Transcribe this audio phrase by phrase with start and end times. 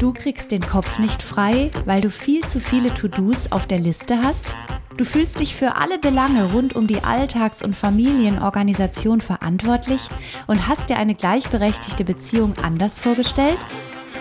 [0.00, 4.22] Du kriegst den Kopf nicht frei, weil du viel zu viele To-Dos auf der Liste
[4.22, 4.56] hast?
[4.96, 10.00] Du fühlst dich für alle Belange rund um die Alltags- und Familienorganisation verantwortlich
[10.46, 13.58] und hast dir eine gleichberechtigte Beziehung anders vorgestellt?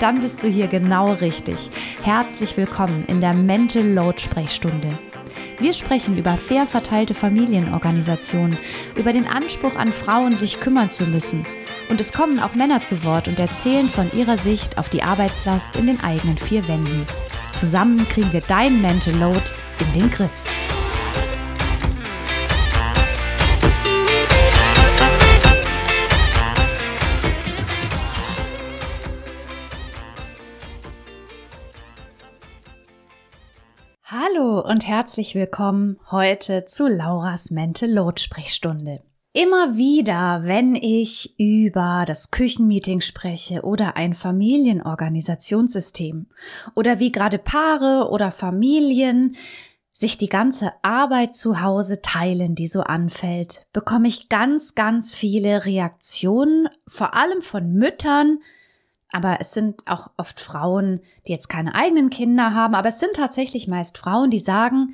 [0.02, 1.72] Dann bist du hier genau richtig.
[2.04, 5.00] Herzlich willkommen in der Mental Load Sprechstunde.
[5.60, 8.58] Wir sprechen über fair verteilte Familienorganisationen,
[8.98, 11.46] über den Anspruch an Frauen, sich kümmern zu müssen.
[11.90, 15.76] Und es kommen auch Männer zu Wort und erzählen von ihrer Sicht auf die Arbeitslast
[15.76, 17.08] in den eigenen vier Wänden.
[17.52, 19.42] Zusammen kriegen wir dein Mental Load
[19.80, 20.32] in den Griff.
[34.04, 39.02] Hallo und herzlich willkommen heute zu Lauras Mental Load Sprechstunde.
[39.42, 46.28] Immer wieder, wenn ich über das Küchenmeeting spreche oder ein Familienorganisationssystem
[46.76, 49.38] oder wie gerade Paare oder Familien
[49.94, 55.66] sich die ganze Arbeit zu Hause teilen, die so anfällt, bekomme ich ganz, ganz viele
[55.66, 58.40] Reaktionen, vor allem von Müttern,
[59.14, 63.14] aber es sind auch oft Frauen, die jetzt keine eigenen Kinder haben, aber es sind
[63.14, 64.94] tatsächlich meist Frauen, die sagen,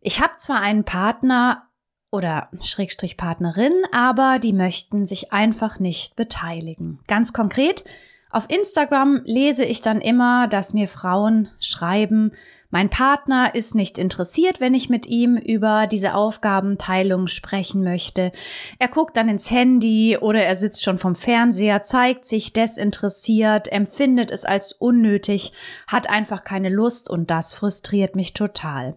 [0.00, 1.66] ich habe zwar einen Partner
[2.10, 6.98] oder Schrägstrich Partnerin, aber die möchten sich einfach nicht beteiligen.
[7.06, 7.84] Ganz konkret,
[8.30, 12.32] auf Instagram lese ich dann immer, dass mir Frauen schreiben,
[12.72, 18.30] mein Partner ist nicht interessiert, wenn ich mit ihm über diese Aufgabenteilung sprechen möchte.
[18.78, 24.30] Er guckt dann ins Handy oder er sitzt schon vom Fernseher, zeigt sich desinteressiert, empfindet
[24.30, 25.52] es als unnötig,
[25.88, 28.96] hat einfach keine Lust und das frustriert mich total.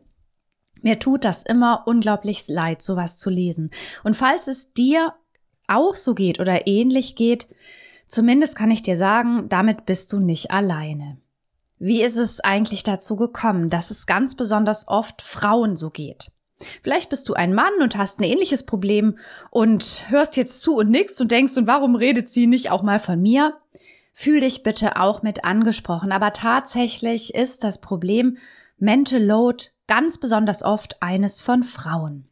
[0.84, 3.72] Mir tut das immer unglaublich leid, sowas zu lesen.
[4.04, 5.14] Und falls es dir
[5.68, 7.48] auch so geht oder ähnlich geht,
[8.08, 11.18] zumindest kann ich dir sagen, damit bist du nicht alleine.
[11.80, 16.32] Wie ist es eigentlich dazu gekommen, dass es ganz besonders oft Frauen so geht?
[16.82, 19.18] Vielleicht bist du ein Mann und hast ein ähnliches Problem
[19.52, 23.00] und hörst jetzt zu und nix und denkst, und warum redet sie nicht auch mal
[23.00, 23.58] von mir?
[24.14, 28.38] Fühl dich bitte auch mit angesprochen, aber tatsächlich ist das Problem
[28.78, 32.28] Mental Load ganz besonders oft eines von Frauen.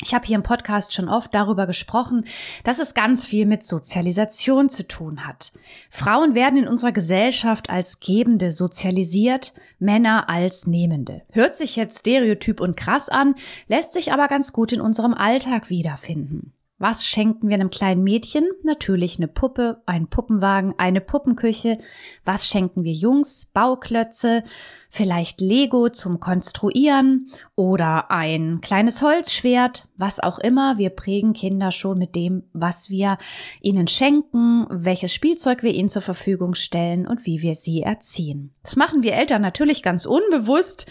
[0.00, 2.24] Ich habe hier im Podcast schon oft darüber gesprochen,
[2.62, 5.52] dass es ganz viel mit Sozialisation zu tun hat.
[5.90, 11.22] Frauen werden in unserer Gesellschaft als Gebende sozialisiert, Männer als Nehmende.
[11.32, 13.34] Hört sich jetzt stereotyp und krass an,
[13.66, 16.52] lässt sich aber ganz gut in unserem Alltag wiederfinden.
[16.80, 18.48] Was schenken wir einem kleinen Mädchen?
[18.62, 21.78] Natürlich eine Puppe, einen Puppenwagen, eine Puppenküche.
[22.24, 23.46] Was schenken wir Jungs?
[23.46, 24.44] Bauklötze,
[24.88, 30.78] vielleicht Lego zum Konstruieren oder ein kleines Holzschwert, was auch immer.
[30.78, 33.18] Wir prägen Kinder schon mit dem, was wir
[33.60, 38.54] ihnen schenken, welches Spielzeug wir ihnen zur Verfügung stellen und wie wir sie erziehen.
[38.62, 40.86] Das machen wir Eltern natürlich ganz unbewusst.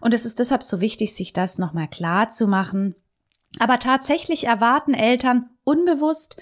[0.00, 2.96] Und es ist deshalb so wichtig, sich das nochmal klar zu machen
[3.60, 6.40] aber tatsächlich erwarten Eltern unbewusst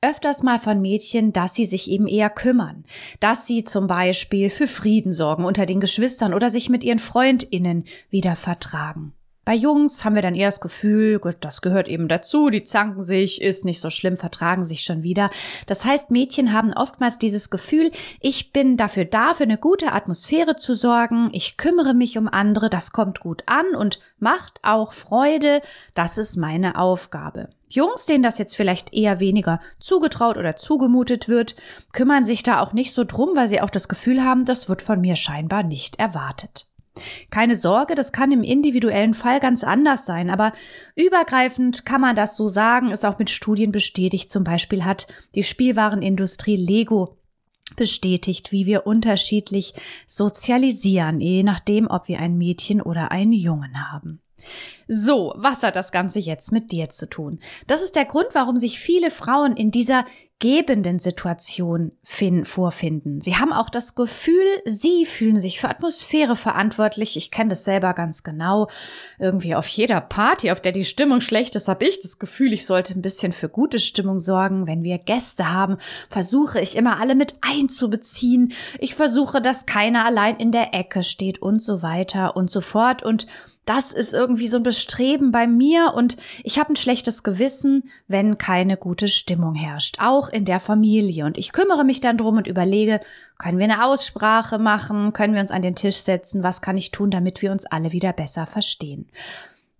[0.00, 2.84] öfters mal von Mädchen, dass sie sich eben eher kümmern,
[3.18, 7.84] dass sie zum Beispiel für Frieden sorgen unter den Geschwistern oder sich mit ihren Freundinnen
[8.10, 9.15] wieder vertragen.
[9.46, 13.40] Bei Jungs haben wir dann eher das Gefühl, das gehört eben dazu, die zanken sich,
[13.40, 15.30] ist nicht so schlimm, vertragen sich schon wieder.
[15.68, 20.56] Das heißt, Mädchen haben oftmals dieses Gefühl, ich bin dafür da, für eine gute Atmosphäre
[20.56, 25.60] zu sorgen, ich kümmere mich um andere, das kommt gut an und macht auch Freude,
[25.94, 27.50] das ist meine Aufgabe.
[27.68, 31.54] Jungs, denen das jetzt vielleicht eher weniger zugetraut oder zugemutet wird,
[31.92, 34.82] kümmern sich da auch nicht so drum, weil sie auch das Gefühl haben, das wird
[34.82, 36.66] von mir scheinbar nicht erwartet.
[37.30, 40.52] Keine Sorge, das kann im individuellen Fall ganz anders sein, aber
[40.94, 44.30] übergreifend kann man das so sagen, ist auch mit Studien bestätigt.
[44.30, 47.18] Zum Beispiel hat die Spielwarenindustrie Lego
[47.76, 49.74] bestätigt, wie wir unterschiedlich
[50.06, 54.20] sozialisieren, je nachdem, ob wir ein Mädchen oder einen Jungen haben.
[54.88, 57.40] So, was hat das Ganze jetzt mit dir zu tun?
[57.66, 60.04] Das ist der Grund, warum sich viele Frauen in dieser
[60.38, 63.22] gebenden Situation vorfinden.
[63.22, 67.16] Sie haben auch das Gefühl, sie fühlen sich für Atmosphäre verantwortlich.
[67.16, 68.68] Ich kenne das selber ganz genau.
[69.18, 72.66] Irgendwie auf jeder Party, auf der die Stimmung schlecht ist, habe ich das Gefühl, ich
[72.66, 74.66] sollte ein bisschen für gute Stimmung sorgen.
[74.66, 75.78] Wenn wir Gäste haben,
[76.10, 78.52] versuche ich immer alle mit einzubeziehen.
[78.78, 83.02] Ich versuche, dass keiner allein in der Ecke steht und so weiter und so fort.
[83.02, 83.26] Und
[83.66, 88.38] das ist irgendwie so ein Bestreben bei mir und ich habe ein schlechtes Gewissen, wenn
[88.38, 91.26] keine gute Stimmung herrscht, auch in der Familie.
[91.26, 93.00] Und ich kümmere mich dann drum und überlege,
[93.38, 96.92] können wir eine Aussprache machen, können wir uns an den Tisch setzen, was kann ich
[96.92, 99.10] tun, damit wir uns alle wieder besser verstehen.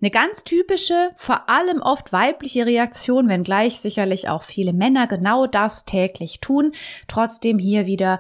[0.02, 5.86] Eine ganz typische, vor allem oft weibliche Reaktion, wenngleich sicherlich auch viele Männer genau das
[5.86, 6.72] täglich tun.
[7.08, 8.18] Trotzdem hier wieder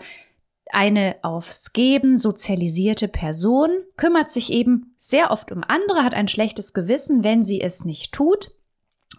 [0.72, 6.72] Eine aufs Geben sozialisierte Person kümmert sich eben sehr oft um andere, hat ein schlechtes
[6.72, 8.50] Gewissen, wenn sie es nicht tut.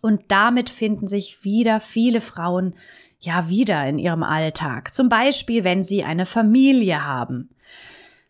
[0.01, 2.75] Und damit finden sich wieder viele Frauen
[3.19, 4.93] ja wieder in ihrem Alltag.
[4.93, 7.49] Zum Beispiel, wenn sie eine Familie haben.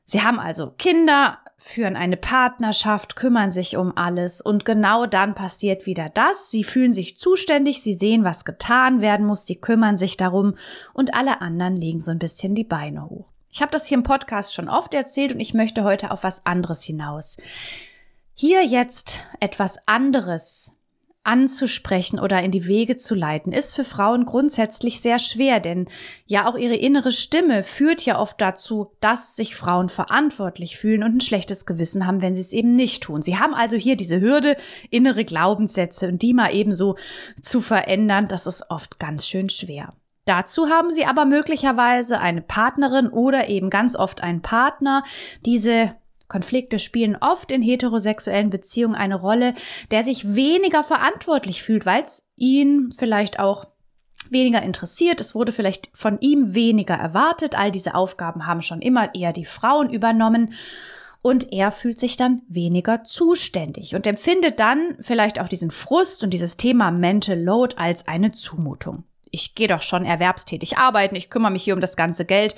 [0.03, 5.85] Sie haben also Kinder, führen eine Partnerschaft, kümmern sich um alles und genau dann passiert
[5.85, 6.51] wieder das.
[6.51, 10.55] Sie fühlen sich zuständig, sie sehen, was getan werden muss, sie kümmern sich darum
[10.93, 13.25] und alle anderen legen so ein bisschen die Beine hoch.
[13.51, 16.45] Ich habe das hier im Podcast schon oft erzählt und ich möchte heute auf was
[16.45, 17.37] anderes hinaus.
[18.35, 20.76] Hier jetzt etwas anderes
[21.27, 25.89] anzusprechen oder in die Wege zu leiten, ist für Frauen grundsätzlich sehr schwer, denn
[26.25, 31.17] ja auch ihre innere Stimme führt ja oft dazu, dass sich Frauen verantwortlich fühlen und
[31.17, 33.21] ein schlechtes Gewissen haben, wenn sie es eben nicht tun.
[33.21, 34.55] Sie haben also hier diese Hürde,
[34.89, 36.95] innere Glaubenssätze und die mal ebenso
[37.41, 39.93] zu verändern, das ist oft ganz schön schwer.
[40.25, 45.03] Dazu haben sie aber möglicherweise eine Partnerin oder eben ganz oft einen Partner.
[45.45, 45.93] Diese
[46.27, 49.53] Konflikte spielen oft in heterosexuellen Beziehungen eine Rolle,
[49.91, 53.67] der sich weniger verantwortlich fühlt, weil es ihn vielleicht auch
[54.29, 55.21] weniger interessiert.
[55.21, 57.57] Es wurde vielleicht von ihm weniger erwartet.
[57.57, 60.53] All diese Aufgaben haben schon immer eher die Frauen übernommen.
[61.21, 66.29] Und er fühlt sich dann weniger zuständig und empfindet dann vielleicht auch diesen Frust und
[66.29, 69.03] dieses Thema Mental Load als eine Zumutung.
[69.31, 72.55] Ich gehe doch schon erwerbstätig arbeiten, ich kümmere mich hier um das ganze Geld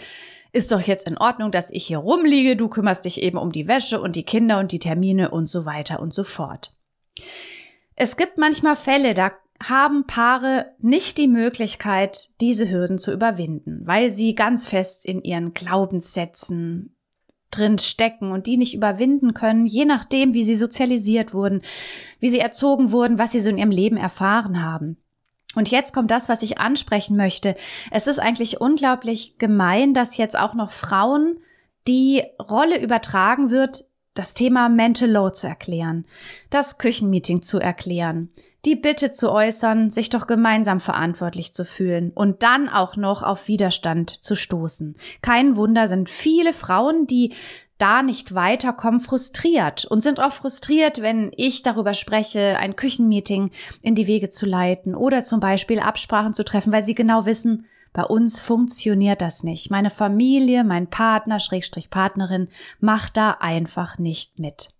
[0.51, 3.67] ist doch jetzt in Ordnung, dass ich hier rumliege, du kümmerst dich eben um die
[3.67, 6.75] Wäsche und die Kinder und die Termine und so weiter und so fort.
[7.95, 9.31] Es gibt manchmal Fälle, da
[9.61, 15.53] haben Paare nicht die Möglichkeit, diese Hürden zu überwinden, weil sie ganz fest in ihren
[15.53, 16.95] Glaubenssätzen
[17.51, 21.61] drin stecken und die nicht überwinden können, je nachdem, wie sie sozialisiert wurden,
[22.19, 24.97] wie sie erzogen wurden, was sie so in ihrem Leben erfahren haben.
[25.55, 27.55] Und jetzt kommt das, was ich ansprechen möchte.
[27.91, 31.39] Es ist eigentlich unglaublich gemein, dass jetzt auch noch Frauen
[31.87, 36.05] die Rolle übertragen wird, das Thema Mental Load zu erklären,
[36.49, 38.29] das Küchenmeeting zu erklären,
[38.65, 43.47] die Bitte zu äußern, sich doch gemeinsam verantwortlich zu fühlen und dann auch noch auf
[43.47, 44.97] Widerstand zu stoßen.
[45.21, 47.33] Kein Wunder sind viele Frauen, die
[47.79, 53.95] da nicht weiterkommen, frustriert und sind auch frustriert, wenn ich darüber spreche, ein Küchenmeeting in
[53.95, 58.03] die Wege zu leiten oder zum Beispiel Absprachen zu treffen, weil sie genau wissen, bei
[58.03, 59.71] uns funktioniert das nicht.
[59.71, 62.49] Meine Familie, mein Partner, Schrägstrich Partnerin
[62.79, 64.73] macht da einfach nicht mit.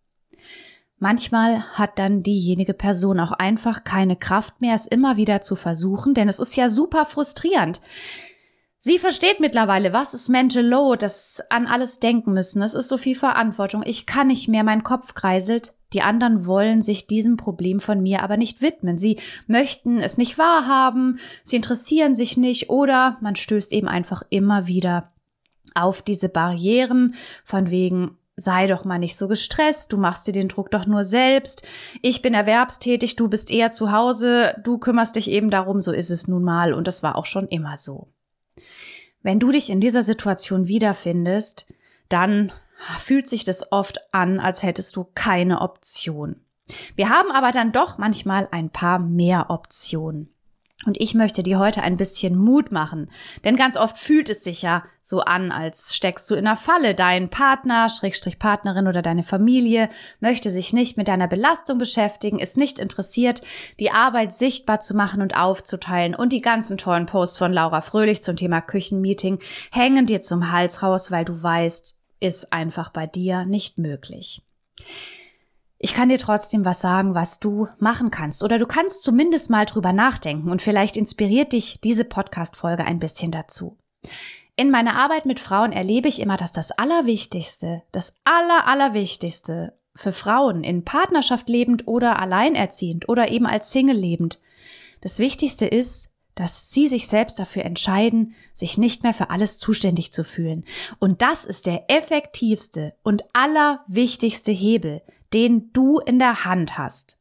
[1.00, 6.14] Manchmal hat dann diejenige Person auch einfach keine Kraft mehr, es immer wieder zu versuchen,
[6.14, 7.80] denn es ist ja super frustrierend.
[8.82, 12.62] Sie versteht mittlerweile, was ist Mental Load, das an alles denken müssen.
[12.62, 13.84] Es ist so viel Verantwortung.
[13.86, 15.74] Ich kann nicht mehr, mein Kopf kreiselt.
[15.92, 18.98] Die anderen wollen sich diesem Problem von mir aber nicht widmen.
[18.98, 19.18] Sie
[19.48, 25.12] möchten es nicht wahrhaben, sie interessieren sich nicht oder man stößt eben einfach immer wieder
[25.76, 30.48] auf diese Barrieren von wegen, sei doch mal nicht so gestresst, du machst dir den
[30.48, 31.68] Druck doch nur selbst,
[32.02, 36.10] ich bin erwerbstätig, du bist eher zu Hause, du kümmerst dich eben darum, so ist
[36.10, 38.08] es nun mal und das war auch schon immer so.
[39.22, 41.74] Wenn du dich in dieser Situation wiederfindest,
[42.08, 42.52] dann
[42.98, 46.38] fühlt sich das oft an, als hättest du keine Option.
[46.96, 50.34] Wir haben aber dann doch manchmal ein paar mehr Optionen.
[50.86, 53.12] Und ich möchte dir heute ein bisschen Mut machen.
[53.44, 56.96] Denn ganz oft fühlt es sich ja so an, als steckst du in einer Falle.
[56.96, 59.90] Dein Partner, Schrägstrich Partnerin oder deine Familie
[60.22, 63.42] möchte sich nicht mit deiner Belastung beschäftigen, ist nicht interessiert,
[63.82, 66.16] die Arbeit sichtbar zu machen und aufzuteilen.
[66.16, 69.40] Und die ganzen tollen Posts von Laura Fröhlich zum Thema Küchenmeeting
[69.74, 74.44] hängen dir zum Hals raus, weil du weißt, ist einfach bei dir nicht möglich.
[75.82, 78.44] Ich kann dir trotzdem was sagen, was du machen kannst.
[78.44, 83.32] Oder du kannst zumindest mal drüber nachdenken und vielleicht inspiriert dich diese Podcast-Folge ein bisschen
[83.32, 83.78] dazu.
[84.58, 90.12] In meiner Arbeit mit Frauen erlebe ich immer, dass das Allerwichtigste, das Aller, Allerwichtigste für
[90.12, 94.42] Frauen in Partnerschaft lebend oder alleinerziehend oder eben als Single lebend,
[95.00, 100.12] das Wichtigste ist, dass sie sich selbst dafür entscheiden, sich nicht mehr für alles zuständig
[100.12, 100.66] zu fühlen.
[101.00, 105.02] Und das ist der effektivste und allerwichtigste Hebel,
[105.34, 107.20] den du in der Hand hast.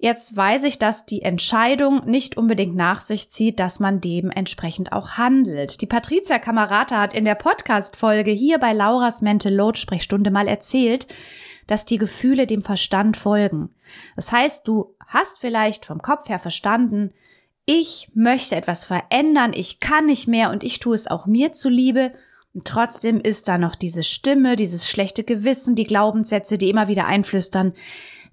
[0.00, 5.12] Jetzt weiß ich, dass die Entscheidung nicht unbedingt nach sich zieht, dass man dementsprechend auch
[5.12, 5.80] handelt.
[5.80, 11.08] Die Patricia Kamerata hat in der Podcast-Folge hier bei Lauras Mental Load Sprechstunde mal erzählt,
[11.66, 13.70] dass die Gefühle dem Verstand folgen.
[14.14, 17.12] Das heißt, du hast vielleicht vom Kopf her verstanden,
[17.64, 22.12] ich möchte etwas verändern, ich kann nicht mehr und ich tue es auch mir zuliebe
[22.58, 27.06] und trotzdem ist da noch diese Stimme, dieses schlechte Gewissen, die Glaubenssätze, die immer wieder
[27.06, 27.72] einflüstern.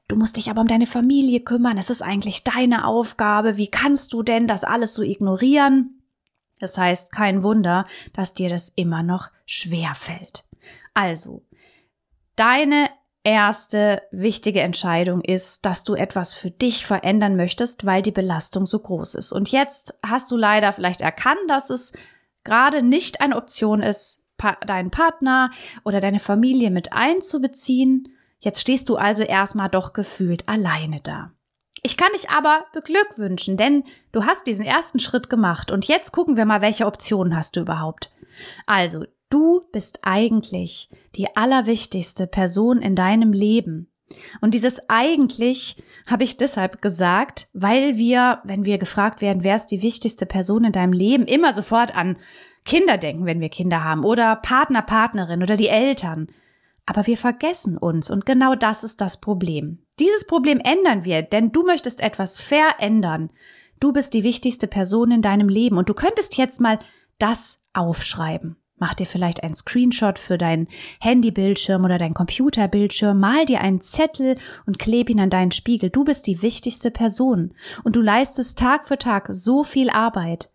[0.08, 4.14] Du musst dich aber um deine Familie kümmern, es ist eigentlich deine Aufgabe, wie kannst
[4.14, 6.02] du denn das alles so ignorieren?
[6.60, 10.46] Das heißt, kein Wunder, dass dir das immer noch schwer fällt.
[10.96, 11.46] Also,
[12.36, 12.90] deine
[13.24, 18.80] erste wichtige Entscheidung ist, dass du etwas für dich verändern möchtest, weil die Belastung so
[18.80, 19.32] groß ist.
[19.32, 21.94] Und jetzt hast du leider vielleicht erkannt, dass es
[22.46, 24.24] gerade nicht eine Option ist,
[24.66, 25.52] deinen Partner
[25.84, 28.10] oder deine Familie mit einzubeziehen.
[28.40, 31.32] Jetzt stehst du also erstmal doch gefühlt alleine da.
[31.82, 36.36] Ich kann dich aber beglückwünschen, denn du hast diesen ersten Schritt gemacht und jetzt gucken
[36.36, 38.12] wir mal, welche Optionen hast du überhaupt.
[38.66, 43.92] Also, du bist eigentlich die allerwichtigste Person in deinem Leben.
[44.42, 49.68] Und dieses eigentlich habe ich deshalb gesagt, weil wir, wenn wir gefragt werden, wer ist
[49.68, 52.18] die wichtigste Person in deinem Leben, immer sofort an
[52.66, 56.28] Kinder denken, wenn wir Kinder haben, oder Partner, Partnerin oder die Eltern.
[56.86, 59.80] Aber wir vergessen uns und genau das ist das Problem.
[60.00, 63.32] Dieses Problem ändern wir, denn du möchtest etwas verändern.
[63.80, 66.78] Du bist die wichtigste Person in deinem Leben und du könntest jetzt mal
[67.18, 68.58] das aufschreiben.
[68.86, 70.68] Mach dir vielleicht einen Screenshot für deinen
[71.00, 74.38] Handybildschirm oder deinen Computerbildschirm, mal dir einen Zettel
[74.68, 75.90] und kleb ihn an deinen Spiegel.
[75.90, 80.52] Du bist die wichtigste Person und du leistest Tag für Tag so viel Arbeit.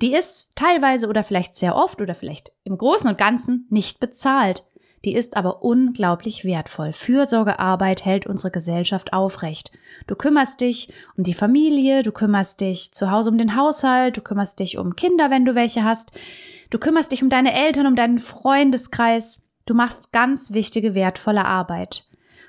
[0.00, 4.64] Die ist teilweise oder vielleicht sehr oft oder vielleicht im Großen und Ganzen nicht bezahlt.
[5.04, 6.94] Die ist aber unglaublich wertvoll.
[6.94, 9.72] Fürsorgearbeit hält unsere Gesellschaft aufrecht.
[10.06, 10.88] Du kümmerst dich
[11.18, 14.96] um die Familie, du kümmerst dich zu Hause um den Haushalt, du kümmerst dich um
[14.96, 16.18] Kinder, wenn du welche hast.
[16.70, 19.42] Du kümmerst dich um deine Eltern, um deinen Freundeskreis.
[19.66, 22.06] Du machst ganz wichtige, wertvolle Arbeit.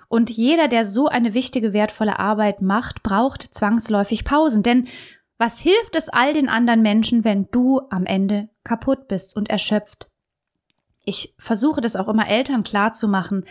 [0.07, 4.63] Und jeder, der so eine wichtige, wertvolle Arbeit macht, braucht zwangsläufig Pausen.
[4.63, 4.88] Denn
[5.38, 10.10] was hilft es all den anderen Menschen, wenn du am Ende kaputt bist und erschöpft?
[11.07, 13.45] Ich versuche das auch immer Eltern klarzumachen,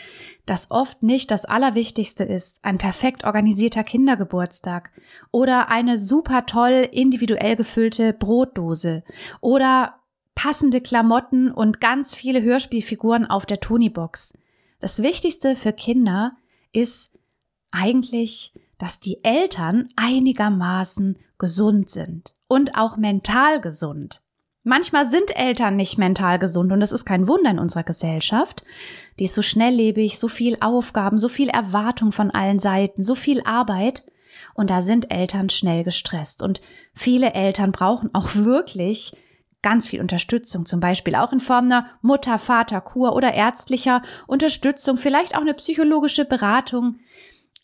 [0.44, 4.90] dass oft nicht das Allerwichtigste ist, ein perfekt organisierter Kindergeburtstag
[5.30, 9.04] oder eine super toll individuell gefüllte Brotdose
[9.40, 10.00] oder
[10.34, 14.32] passende Klamotten und ganz viele Hörspielfiguren auf der Tonybox.
[14.80, 16.36] Das Wichtigste für Kinder
[16.72, 17.12] ist
[17.70, 24.22] eigentlich, dass die Eltern einigermaßen gesund sind und auch mental gesund.
[24.62, 28.64] Manchmal sind Eltern nicht mental gesund und das ist kein Wunder in unserer Gesellschaft.
[29.18, 33.42] Die ist so schnelllebig, so viel Aufgaben, so viel Erwartung von allen Seiten, so viel
[33.44, 34.04] Arbeit.
[34.54, 36.42] Und da sind Eltern schnell gestresst.
[36.42, 36.62] Und
[36.94, 39.12] viele Eltern brauchen auch wirklich
[39.64, 44.98] ganz viel Unterstützung, zum Beispiel auch in Form einer Mutter, Vater, Kur oder ärztlicher Unterstützung,
[44.98, 46.98] vielleicht auch eine psychologische Beratung.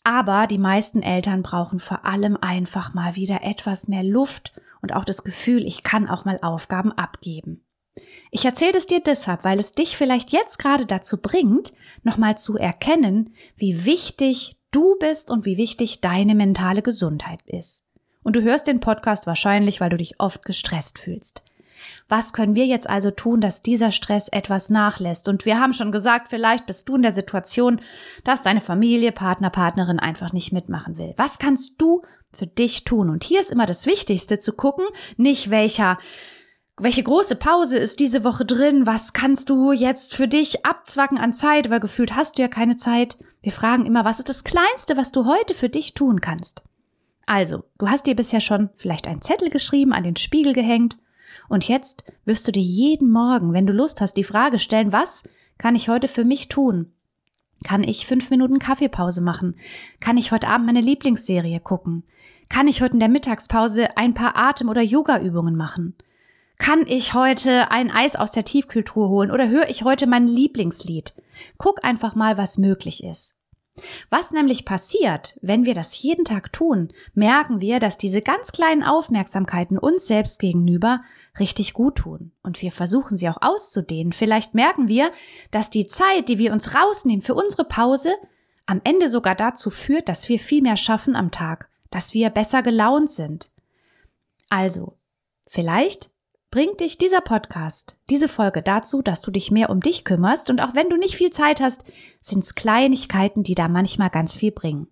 [0.03, 5.05] Aber die meisten Eltern brauchen vor allem einfach mal wieder etwas mehr Luft und auch
[5.05, 7.63] das Gefühl, ich kann auch mal Aufgaben abgeben.
[8.31, 12.57] Ich erzähle es dir deshalb, weil es dich vielleicht jetzt gerade dazu bringt, nochmal zu
[12.57, 17.85] erkennen, wie wichtig du bist und wie wichtig deine mentale Gesundheit ist.
[18.23, 21.43] Und du hörst den Podcast wahrscheinlich, weil du dich oft gestresst fühlst.
[22.07, 25.27] Was können wir jetzt also tun, dass dieser Stress etwas nachlässt?
[25.27, 27.81] Und wir haben schon gesagt, vielleicht bist du in der Situation,
[28.23, 31.13] dass deine Familie, Partner, Partnerin einfach nicht mitmachen will.
[31.17, 32.01] Was kannst du
[32.33, 33.09] für dich tun?
[33.09, 34.85] Und hier ist immer das Wichtigste zu gucken,
[35.17, 35.97] nicht welcher
[36.77, 38.87] welche große Pause ist diese Woche drin?
[38.87, 41.69] Was kannst du jetzt für dich abzwacken an Zeit?
[41.69, 43.17] Weil gefühlt hast du ja keine Zeit.
[43.43, 46.63] Wir fragen immer, was ist das Kleinste, was du heute für dich tun kannst?
[47.27, 50.97] Also, du hast dir bisher schon vielleicht einen Zettel geschrieben, an den Spiegel gehängt
[51.51, 55.23] und jetzt wirst du dir jeden Morgen, wenn du Lust hast, die Frage stellen, was
[55.57, 56.93] kann ich heute für mich tun?
[57.63, 59.55] Kann ich fünf Minuten Kaffeepause machen?
[59.99, 62.03] Kann ich heute Abend meine Lieblingsserie gucken?
[62.49, 65.95] Kann ich heute in der Mittagspause ein paar Atem- oder Yoga-Übungen machen?
[66.57, 71.13] Kann ich heute ein Eis aus der Tiefkühltruhe holen oder höre ich heute mein Lieblingslied?
[71.57, 73.35] Guck einfach mal, was möglich ist.
[74.09, 78.83] Was nämlich passiert, wenn wir das jeden Tag tun, merken wir, dass diese ganz kleinen
[78.83, 81.01] Aufmerksamkeiten uns selbst gegenüber
[81.39, 82.31] richtig gut tun.
[82.43, 84.13] Und wir versuchen sie auch auszudehnen.
[84.13, 85.11] Vielleicht merken wir,
[85.51, 88.13] dass die Zeit, die wir uns rausnehmen für unsere Pause,
[88.65, 92.63] am Ende sogar dazu führt, dass wir viel mehr schaffen am Tag, dass wir besser
[92.63, 93.51] gelaunt sind.
[94.49, 94.97] Also,
[95.47, 96.11] vielleicht
[96.51, 100.61] bringt dich dieser Podcast, diese Folge dazu, dass du dich mehr um dich kümmerst und
[100.61, 101.85] auch wenn du nicht viel Zeit hast,
[102.19, 104.87] sind es Kleinigkeiten, die da manchmal ganz viel bringen.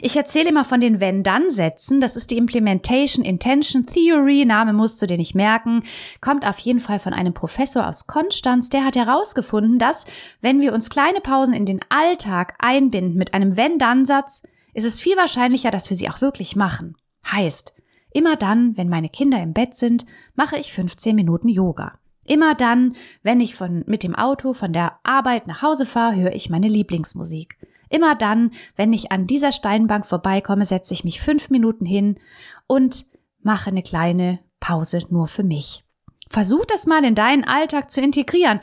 [0.00, 2.00] Ich erzähle immer von den Wenn-Dann-Sätzen.
[2.00, 4.44] Das ist die Implementation Intention Theory.
[4.44, 5.82] Name musst du dir nicht merken.
[6.20, 8.70] Kommt auf jeden Fall von einem Professor aus Konstanz.
[8.70, 10.06] Der hat herausgefunden, dass,
[10.40, 15.16] wenn wir uns kleine Pausen in den Alltag einbinden mit einem Wenn-Dann-Satz, ist es viel
[15.16, 16.96] wahrscheinlicher, dass wir sie auch wirklich machen.
[17.30, 17.74] Heißt,
[18.12, 21.98] immer dann, wenn meine Kinder im Bett sind, mache ich 15 Minuten Yoga.
[22.24, 26.34] Immer dann, wenn ich von, mit dem Auto von der Arbeit nach Hause fahre, höre
[26.34, 27.56] ich meine Lieblingsmusik.
[27.88, 32.20] Immer dann, wenn ich an dieser Steinbank vorbeikomme, setze ich mich fünf Minuten hin
[32.66, 33.06] und
[33.40, 35.84] mache eine kleine Pause nur für mich.
[36.28, 38.60] Versuch das mal in deinen Alltag zu integrieren.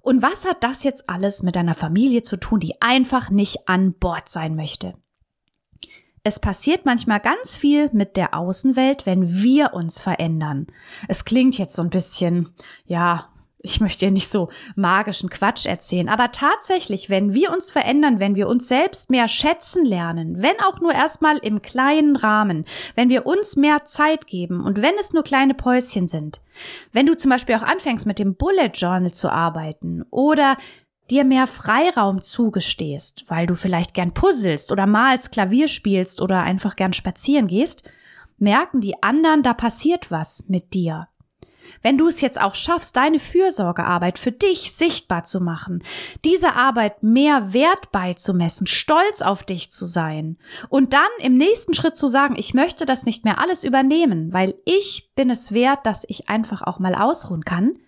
[0.00, 3.94] Und was hat das jetzt alles mit deiner Familie zu tun, die einfach nicht an
[3.94, 4.94] Bord sein möchte?
[6.28, 10.66] Es passiert manchmal ganz viel mit der Außenwelt, wenn wir uns verändern.
[11.08, 12.50] Es klingt jetzt so ein bisschen,
[12.84, 13.30] ja,
[13.60, 18.34] ich möchte ja nicht so magischen Quatsch erzählen, aber tatsächlich, wenn wir uns verändern, wenn
[18.34, 23.24] wir uns selbst mehr schätzen lernen, wenn auch nur erstmal im kleinen Rahmen, wenn wir
[23.24, 26.42] uns mehr Zeit geben und wenn es nur kleine Päuschen sind,
[26.92, 30.58] wenn du zum Beispiel auch anfängst mit dem Bullet Journal zu arbeiten oder
[31.10, 36.76] dir mehr Freiraum zugestehst, weil du vielleicht gern puzzelst oder malst, Klavier spielst oder einfach
[36.76, 37.90] gern spazieren gehst,
[38.38, 41.08] merken die anderen, da passiert was mit dir.
[41.82, 45.84] Wenn du es jetzt auch schaffst, deine Fürsorgearbeit für dich sichtbar zu machen,
[46.24, 50.38] diese Arbeit mehr Wert beizumessen, stolz auf dich zu sein
[50.68, 54.54] und dann im nächsten Schritt zu sagen, ich möchte das nicht mehr alles übernehmen, weil
[54.64, 57.78] ich bin es wert, dass ich einfach auch mal ausruhen kann,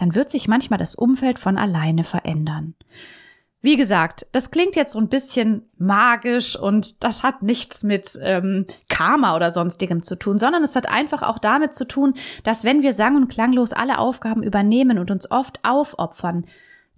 [0.00, 2.74] dann wird sich manchmal das Umfeld von alleine verändern.
[3.60, 8.64] Wie gesagt, das klingt jetzt so ein bisschen magisch und das hat nichts mit ähm,
[8.88, 12.82] Karma oder sonstigem zu tun, sondern es hat einfach auch damit zu tun, dass wenn
[12.82, 16.46] wir sang- und klanglos alle Aufgaben übernehmen und uns oft aufopfern,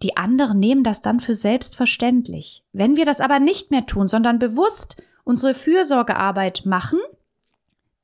[0.05, 2.65] die anderen nehmen das dann für selbstverständlich.
[2.73, 7.01] Wenn wir das aber nicht mehr tun, sondern bewusst unsere Fürsorgearbeit machen,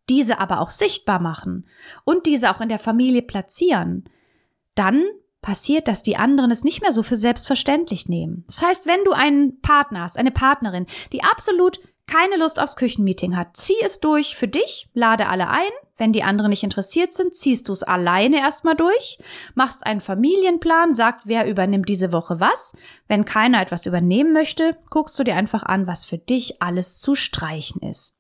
[0.09, 1.65] diese aber auch sichtbar machen
[2.05, 4.05] und diese auch in der Familie platzieren,
[4.79, 5.05] dann
[5.43, 8.45] passiert, dass die anderen es nicht mehr so für selbstverständlich nehmen.
[8.47, 13.37] Das heißt, wenn du einen Partner hast, eine Partnerin, die absolut keine Lust aufs Küchenmeeting
[13.37, 15.71] hat, zieh es durch für dich, lade alle ein.
[15.97, 19.19] Wenn die anderen nicht interessiert sind, ziehst du es alleine erstmal durch,
[19.55, 22.73] machst einen Familienplan, sagt, wer übernimmt diese Woche was.
[23.09, 27.15] Wenn keiner etwas übernehmen möchte, guckst du dir einfach an, was für dich alles zu
[27.15, 28.17] streichen ist.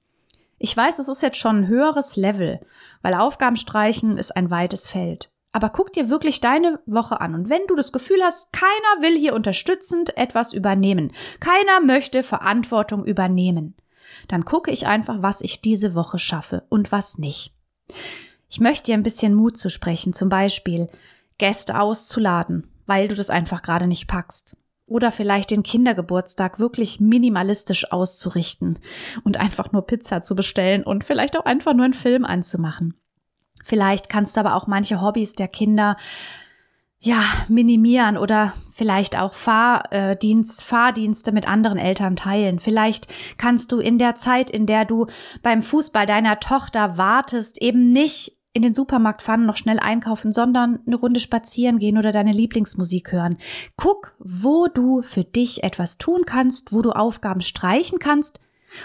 [0.58, 2.60] Ich weiß, es ist jetzt schon ein höheres Level,
[3.00, 5.30] weil Aufgaben streichen ist ein weites Feld.
[5.52, 7.34] Aber guck dir wirklich deine Woche an.
[7.34, 13.04] Und wenn du das Gefühl hast, keiner will hier unterstützend etwas übernehmen, keiner möchte Verantwortung
[13.04, 13.74] übernehmen,
[14.28, 17.54] dann gucke ich einfach, was ich diese Woche schaffe und was nicht.
[18.50, 20.88] Ich möchte dir ein bisschen Mut zu sprechen, zum Beispiel
[21.38, 24.56] Gäste auszuladen, weil du das einfach gerade nicht packst.
[24.86, 28.78] Oder vielleicht den Kindergeburtstag wirklich minimalistisch auszurichten
[29.22, 32.94] und einfach nur Pizza zu bestellen und vielleicht auch einfach nur einen Film anzumachen.
[33.64, 35.96] Vielleicht kannst du aber auch manche Hobbys der Kinder
[37.00, 42.58] ja, minimieren oder vielleicht auch Fahrdienst, Fahrdienste mit anderen Eltern teilen.
[42.58, 43.06] Vielleicht
[43.38, 45.06] kannst du in der Zeit, in der du
[45.42, 50.80] beim Fußball deiner Tochter wartest, eben nicht in den Supermarkt fahren, noch schnell einkaufen, sondern
[50.84, 53.38] eine Runde spazieren gehen oder deine Lieblingsmusik hören.
[53.76, 58.40] Guck, wo du für dich etwas tun kannst, wo du Aufgaben streichen kannst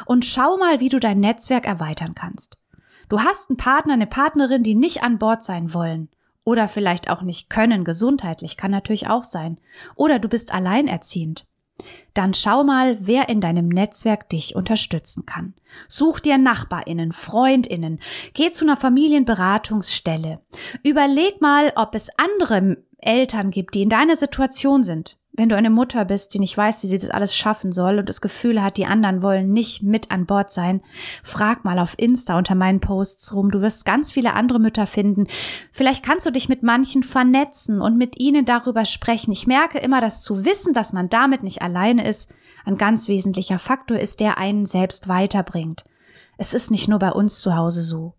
[0.05, 2.62] und schau mal, wie du dein Netzwerk erweitern kannst.
[3.13, 6.10] Du hast einen Partner, eine Partnerin, die nicht an Bord sein wollen.
[6.45, 9.60] Oder vielleicht auch nicht können, gesundheitlich, kann natürlich auch sein.
[9.93, 11.45] Oder du bist alleinerziehend.
[12.15, 15.54] Dann schau mal, wer in deinem Netzwerk dich unterstützen kann.
[15.88, 17.99] Such dir Nachbarinnen, Freundinnen,
[18.34, 20.41] geh zu einer Familienberatungsstelle.
[20.82, 25.72] Überleg mal, ob es andere Eltern gibt, die in deiner Situation sind wenn du eine
[25.72, 28.78] Mutter bist, die nicht weiß, wie sie das alles schaffen soll und das Gefühl hat,
[28.78, 30.82] die anderen wollen nicht mit an Bord sein,
[31.24, 33.50] frag mal auf Insta unter meinen Posts rum.
[33.50, 35.26] Du wirst ganz viele andere Mütter finden.
[35.72, 39.32] Vielleicht kannst du dich mit manchen vernetzen und mit ihnen darüber sprechen.
[39.32, 42.32] Ich merke immer, dass zu wissen, dass man damit nicht alleine ist,
[42.63, 45.84] ein ganz wesentlicher Faktor ist, der einen selbst weiterbringt.
[46.38, 48.13] Es ist nicht nur bei uns zu Hause so.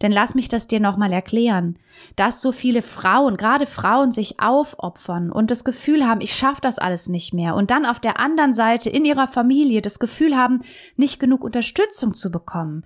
[0.00, 1.78] Denn lass mich das dir nochmal erklären,
[2.16, 6.78] dass so viele Frauen, gerade Frauen, sich aufopfern und das Gefühl haben, ich schaffe das
[6.78, 10.60] alles nicht mehr und dann auf der anderen Seite in ihrer Familie das Gefühl haben,
[10.96, 12.84] nicht genug Unterstützung zu bekommen.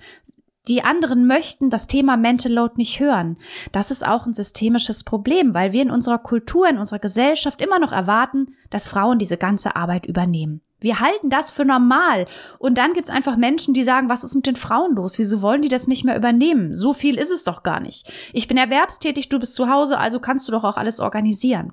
[0.66, 3.37] Die anderen möchten das Thema Mental Load nicht hören.
[3.72, 7.78] Das ist auch ein systemisches Problem, weil wir in unserer Kultur, in unserer Gesellschaft immer
[7.78, 10.62] noch erwarten, dass Frauen diese ganze Arbeit übernehmen.
[10.85, 12.27] Wir halten das für normal.
[12.59, 15.18] Und dann gibt's einfach Menschen, die sagen, was ist mit den Frauen los?
[15.18, 16.75] Wieso wollen die das nicht mehr übernehmen?
[16.75, 18.12] So viel ist es doch gar nicht.
[18.35, 21.73] Ich bin erwerbstätig, du bist zu Hause, also kannst du doch auch alles organisieren.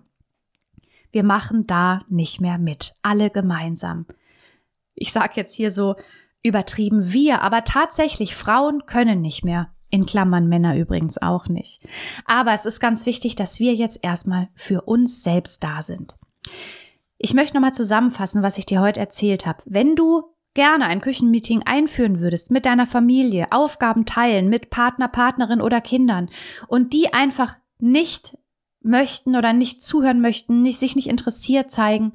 [1.12, 2.94] Wir machen da nicht mehr mit.
[3.02, 4.06] Alle gemeinsam.
[4.96, 5.98] Ich sag jetzt hier so
[6.42, 9.74] übertrieben wir, aber tatsächlich Frauen können nicht mehr.
[9.90, 11.86] In Klammern Männer übrigens auch nicht.
[12.24, 16.18] Aber es ist ganz wichtig, dass wir jetzt erstmal für uns selbst da sind.
[17.24, 19.62] Ich möchte nochmal zusammenfassen, was ich dir heute erzählt habe.
[19.66, 20.24] Wenn du
[20.56, 26.30] gerne ein Küchenmeeting einführen würdest mit deiner Familie, Aufgaben teilen mit Partner, Partnerin oder Kindern
[26.68, 28.38] und die einfach nicht
[28.84, 32.14] möchten oder nicht zuhören möchten, nicht, sich nicht interessiert zeigen,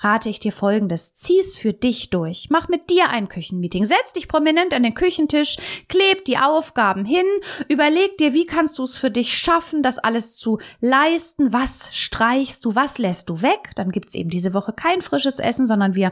[0.00, 1.14] rate ich dir folgendes.
[1.14, 2.48] Zieh's für dich durch.
[2.50, 3.84] Mach mit dir ein Küchenmeeting.
[3.84, 5.56] Setz dich prominent an den Küchentisch,
[5.88, 7.26] kleb die Aufgaben hin,
[7.68, 12.64] überleg dir, wie kannst du es für dich schaffen, das alles zu leisten, was streichst
[12.64, 13.70] du, was lässt du weg.
[13.76, 16.10] Dann gibt's eben diese Woche kein frisches Essen, sondern wir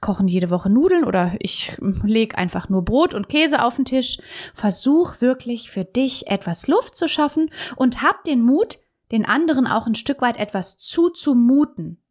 [0.00, 4.18] kochen jede Woche Nudeln oder ich leg einfach nur Brot und Käse auf den Tisch.
[4.54, 8.78] Versuch wirklich für dich etwas Luft zu schaffen und hab den Mut,
[9.12, 12.02] den anderen auch ein Stück weit etwas zuzumuten.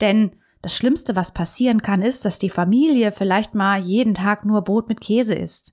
[0.00, 0.32] Denn
[0.62, 4.88] das Schlimmste, was passieren kann, ist, dass die Familie vielleicht mal jeden Tag nur Brot
[4.88, 5.72] mit Käse isst.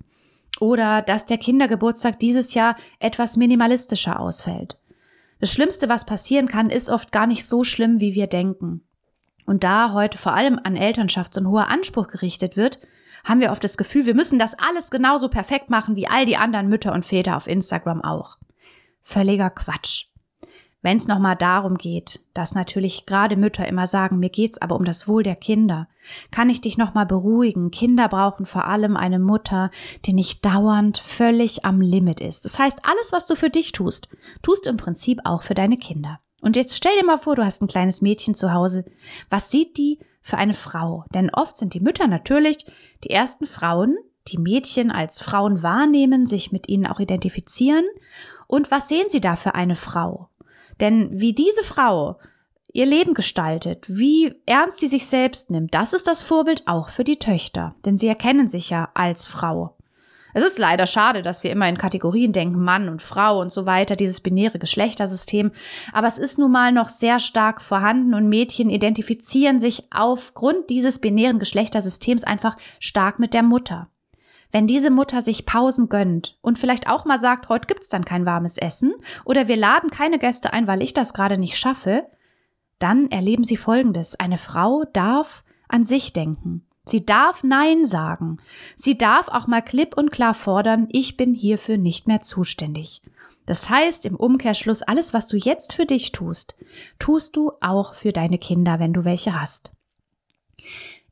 [0.59, 4.79] Oder dass der Kindergeburtstag dieses Jahr etwas minimalistischer ausfällt.
[5.39, 8.87] Das Schlimmste, was passieren kann, ist oft gar nicht so schlimm, wie wir denken.
[9.45, 12.79] Und da heute vor allem an Elternschaft so ein hoher Anspruch gerichtet wird,
[13.25, 16.37] haben wir oft das Gefühl, wir müssen das alles genauso perfekt machen wie all die
[16.37, 18.37] anderen Mütter und Väter auf Instagram auch.
[19.01, 20.05] Völliger Quatsch.
[20.85, 24.85] Wenn es nochmal darum geht, dass natürlich gerade Mütter immer sagen, mir geht's aber um
[24.85, 25.87] das Wohl der Kinder,
[26.29, 27.71] kann ich dich nochmal beruhigen.
[27.71, 29.71] Kinder brauchen vor allem eine Mutter,
[30.05, 32.45] die nicht dauernd völlig am Limit ist.
[32.45, 34.09] Das heißt, alles, was du für dich tust,
[34.43, 36.19] tust im Prinzip auch für deine Kinder.
[36.43, 38.85] Und jetzt stell dir mal vor, du hast ein kleines Mädchen zu Hause.
[39.31, 41.05] Was sieht die für eine Frau?
[41.15, 42.63] Denn oft sind die Mütter natürlich
[43.03, 47.85] die ersten Frauen, die Mädchen als Frauen wahrnehmen, sich mit ihnen auch identifizieren.
[48.45, 50.29] Und was sehen sie da für eine Frau?
[50.79, 52.19] Denn wie diese Frau
[52.73, 57.03] ihr Leben gestaltet, wie ernst sie sich selbst nimmt, das ist das Vorbild auch für
[57.03, 59.75] die Töchter, denn sie erkennen sich ja als Frau.
[60.37, 63.65] Es ist leider schade, dass wir immer in Kategorien denken, Mann und Frau und so
[63.65, 65.53] weiter, dieses binäre Geschlechtersystem,
[65.93, 70.99] aber es ist nun mal noch sehr stark vorhanden und Mädchen identifizieren sich aufgrund dieses
[70.99, 73.87] binären Geschlechtersystems einfach stark mit der Mutter.
[74.55, 78.25] Wenn diese Mutter sich Pausen gönnt und vielleicht auch mal sagt, heute gibt's dann kein
[78.25, 78.93] warmes Essen
[79.25, 82.07] oder wir laden keine Gäste ein, weil ich das gerade nicht schaffe,
[82.79, 84.17] dann erleben sie Folgendes.
[84.17, 86.65] Eine Frau darf an sich denken.
[86.85, 88.37] Sie darf Nein sagen.
[88.77, 93.01] Sie darf auch mal klipp und klar fordern, ich bin hierfür nicht mehr zuständig.
[93.45, 96.55] Das heißt im Umkehrschluss, alles, was du jetzt für dich tust,
[96.97, 99.73] tust du auch für deine Kinder, wenn du welche hast.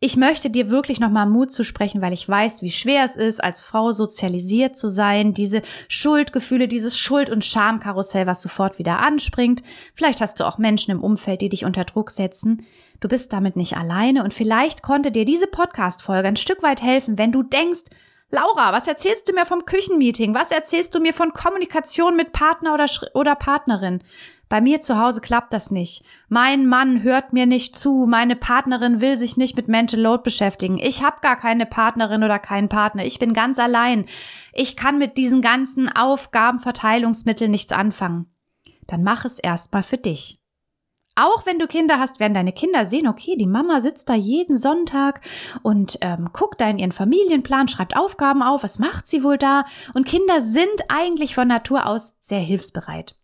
[0.05, 3.41] Ich möchte dir wirklich nochmal Mut zu sprechen, weil ich weiß, wie schwer es ist,
[3.41, 9.63] als Frau sozialisiert zu sein, diese Schuldgefühle, dieses Schuld- und Schamkarussell, was sofort wieder anspringt.
[9.95, 12.65] Vielleicht hast du auch Menschen im Umfeld, die dich unter Druck setzen.
[12.99, 17.17] Du bist damit nicht alleine und vielleicht konnte dir diese Podcast-Folge ein Stück weit helfen,
[17.17, 17.83] wenn du denkst,
[18.29, 20.33] Laura, was erzählst du mir vom Küchenmeeting?
[20.33, 24.03] Was erzählst du mir von Kommunikation mit Partner oder, oder Partnerin?
[24.53, 26.05] Bei mir zu Hause klappt das nicht.
[26.29, 28.05] Mein Mann hört mir nicht zu.
[28.07, 30.77] Meine Partnerin will sich nicht mit Mental Load beschäftigen.
[30.77, 33.03] Ich habe gar keine Partnerin oder keinen Partner.
[33.03, 34.05] Ich bin ganz allein.
[34.53, 38.27] Ich kann mit diesen ganzen Aufgabenverteilungsmitteln nichts anfangen.
[38.85, 40.37] Dann mach es erstmal für dich.
[41.15, 44.55] Auch wenn du Kinder hast, werden deine Kinder sehen, okay, die Mama sitzt da jeden
[44.55, 45.21] Sonntag
[45.63, 49.65] und ähm, guckt da in ihren Familienplan, schreibt Aufgaben auf, was macht sie wohl da?
[49.95, 53.15] Und Kinder sind eigentlich von Natur aus sehr hilfsbereit.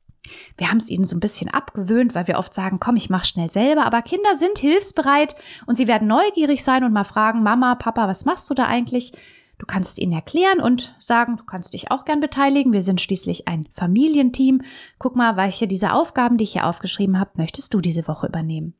[0.57, 3.25] Wir haben es ihnen so ein bisschen abgewöhnt, weil wir oft sagen, komm, ich mach
[3.25, 3.85] schnell selber.
[3.85, 8.25] Aber Kinder sind hilfsbereit und sie werden neugierig sein und mal fragen, Mama, Papa, was
[8.25, 9.13] machst du da eigentlich?
[9.59, 12.71] Du kannst es ihnen erklären und sagen, du kannst dich auch gern beteiligen.
[12.71, 14.61] Wir sind schließlich ein Familienteam.
[14.97, 18.73] Guck mal, welche dieser Aufgaben, die ich hier aufgeschrieben habe, möchtest du diese Woche übernehmen?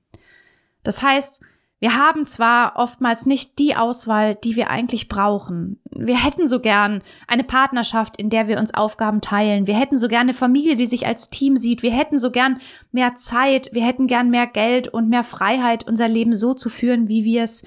[0.84, 1.42] Das heißt,
[1.80, 5.80] wir haben zwar oftmals nicht die Auswahl, die wir eigentlich brauchen.
[5.92, 9.66] Wir hätten so gern eine Partnerschaft, in der wir uns Aufgaben teilen.
[9.66, 11.82] Wir hätten so gern eine Familie, die sich als Team sieht.
[11.82, 12.60] Wir hätten so gern
[12.92, 13.70] mehr Zeit.
[13.72, 17.44] Wir hätten gern mehr Geld und mehr Freiheit, unser Leben so zu führen, wie wir
[17.44, 17.64] es,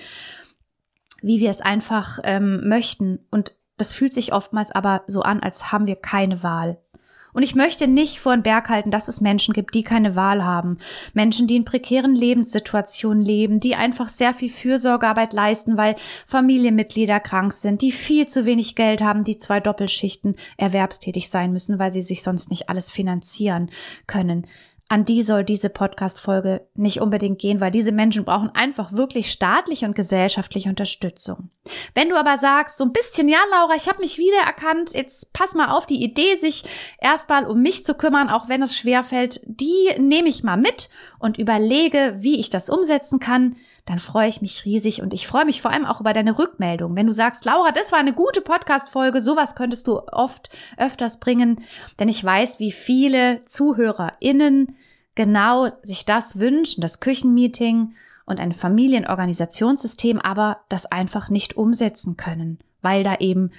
[1.22, 3.20] wie wir es einfach ähm, möchten.
[3.30, 6.82] Und das fühlt sich oftmals aber so an, als haben wir keine Wahl.
[7.32, 10.44] Und ich möchte nicht vor den Berg halten, dass es Menschen gibt, die keine Wahl
[10.44, 10.78] haben.
[11.14, 15.94] Menschen, die in prekären Lebenssituationen leben, die einfach sehr viel Fürsorgearbeit leisten, weil
[16.26, 21.78] Familienmitglieder krank sind, die viel zu wenig Geld haben, die zwei Doppelschichten erwerbstätig sein müssen,
[21.78, 23.70] weil sie sich sonst nicht alles finanzieren
[24.06, 24.46] können
[24.92, 29.86] an die soll diese Podcast-Folge nicht unbedingt gehen, weil diese Menschen brauchen einfach wirklich staatliche
[29.86, 31.48] und gesellschaftliche Unterstützung.
[31.94, 35.54] Wenn du aber sagst, so ein bisschen, ja, Laura, ich habe mich wiedererkannt, jetzt pass
[35.54, 36.64] mal auf, die Idee, sich
[37.00, 40.90] erstmal um mich zu kümmern, auch wenn es schwer fällt, die nehme ich mal mit
[41.18, 43.56] und überlege, wie ich das umsetzen kann,
[43.92, 46.96] dann freue ich mich riesig und ich freue mich vor allem auch über deine Rückmeldung.
[46.96, 51.60] Wenn du sagst, Laura, das war eine gute Podcast-Folge, sowas könntest du oft öfters bringen,
[52.00, 54.76] denn ich weiß, wie viele ZuhörerInnen
[55.14, 57.92] genau sich das wünschen, das Küchenmeeting
[58.24, 63.50] und ein Familienorganisationssystem, aber das einfach nicht umsetzen können, weil da eben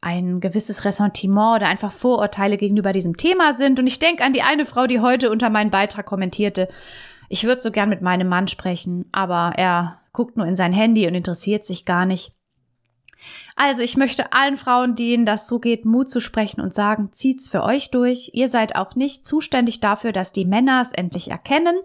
[0.00, 3.80] ein gewisses Ressentiment oder einfach Vorurteile gegenüber diesem Thema sind.
[3.80, 6.68] Und ich denke an die eine Frau, die heute unter meinen Beitrag kommentierte,
[7.32, 11.06] ich würde so gern mit meinem Mann sprechen, aber er guckt nur in sein Handy
[11.06, 12.34] und interessiert sich gar nicht.
[13.54, 17.48] Also ich möchte allen Frauen, denen das so geht, Mut zu sprechen und sagen, zieht's
[17.48, 18.30] für euch durch.
[18.32, 21.76] Ihr seid auch nicht zuständig dafür, dass die Männer es endlich erkennen.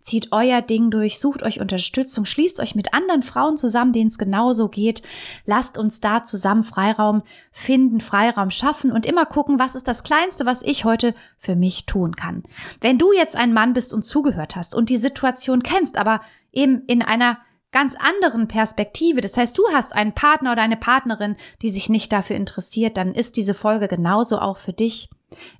[0.00, 4.18] Zieht euer Ding durch, sucht euch Unterstützung, schließt euch mit anderen Frauen zusammen, denen es
[4.18, 5.02] genauso geht.
[5.46, 10.44] Lasst uns da zusammen Freiraum finden, Freiraum schaffen und immer gucken, was ist das Kleinste,
[10.44, 12.42] was ich heute für mich tun kann.
[12.82, 16.20] Wenn du jetzt ein Mann bist und zugehört hast und die Situation kennst, aber
[16.52, 17.38] eben in einer
[17.74, 19.20] ganz anderen Perspektive.
[19.20, 23.12] Das heißt, du hast einen Partner oder eine Partnerin, die sich nicht dafür interessiert, dann
[23.12, 25.10] ist diese Folge genauso auch für dich.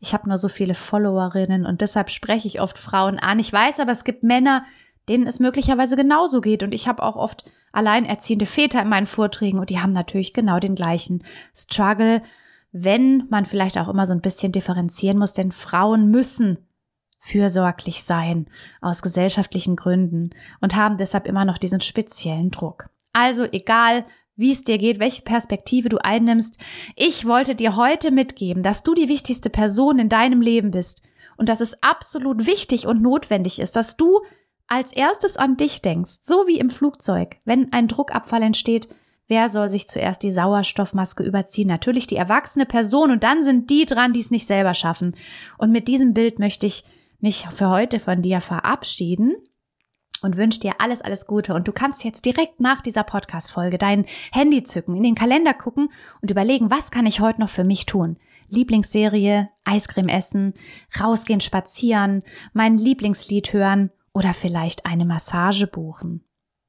[0.00, 3.40] Ich habe nur so viele Followerinnen und deshalb spreche ich oft Frauen an.
[3.40, 4.64] Ich weiß aber, es gibt Männer,
[5.08, 6.62] denen es möglicherweise genauso geht.
[6.62, 10.60] Und ich habe auch oft alleinerziehende Väter in meinen Vorträgen und die haben natürlich genau
[10.60, 12.22] den gleichen Struggle,
[12.70, 16.58] wenn man vielleicht auch immer so ein bisschen differenzieren muss, denn Frauen müssen
[17.24, 18.46] fürsorglich sein
[18.82, 22.90] aus gesellschaftlichen Gründen und haben deshalb immer noch diesen speziellen Druck.
[23.14, 24.04] Also egal,
[24.36, 26.58] wie es dir geht, welche Perspektive du einnimmst,
[26.96, 31.02] ich wollte dir heute mitgeben, dass du die wichtigste Person in deinem Leben bist
[31.38, 34.20] und dass es absolut wichtig und notwendig ist, dass du
[34.66, 38.88] als erstes an dich denkst, so wie im Flugzeug, wenn ein Druckabfall entsteht,
[39.26, 41.66] Wer soll sich zuerst die Sauerstoffmaske überziehen?
[41.66, 45.16] Natürlich die erwachsene Person und dann sind die dran, die es nicht selber schaffen.
[45.56, 46.84] Und mit diesem Bild möchte ich
[47.20, 49.34] mich für heute von dir verabschieden
[50.22, 51.54] und wünsche dir alles, alles Gute.
[51.54, 55.90] Und du kannst jetzt direkt nach dieser Podcast-Folge dein Handy zücken, in den Kalender gucken
[56.22, 58.16] und überlegen, was kann ich heute noch für mich tun?
[58.48, 60.54] Lieblingsserie, Eiscreme essen,
[61.00, 62.22] rausgehen, spazieren,
[62.52, 66.24] mein Lieblingslied hören oder vielleicht eine Massage buchen.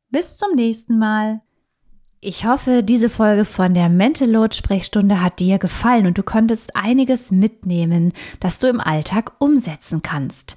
[0.09, 1.41] Bis zum nächsten Mal.
[2.27, 6.75] Ich hoffe, diese Folge von der Mental Load Sprechstunde hat dir gefallen und du konntest
[6.75, 10.55] einiges mitnehmen, das du im Alltag umsetzen kannst.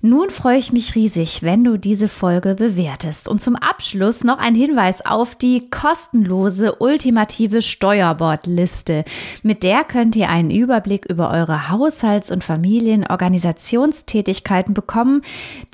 [0.00, 3.28] Nun freue ich mich riesig, wenn du diese Folge bewertest.
[3.28, 9.04] Und zum Abschluss noch ein Hinweis auf die kostenlose ultimative Steuerbordliste.
[9.42, 15.20] Mit der könnt ihr einen Überblick über eure Haushalts- und Familienorganisationstätigkeiten bekommen,